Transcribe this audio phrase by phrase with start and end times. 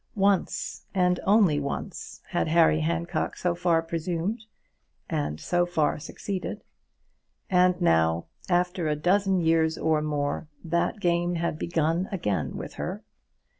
[0.15, 4.45] Once, and once only, had Harry Handcock so far presumed,
[5.07, 6.63] and so far succeeded.
[7.51, 13.03] And now, after a dozen years or more, that game had begun again with her!